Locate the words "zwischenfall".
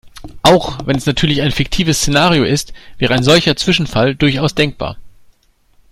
3.55-4.15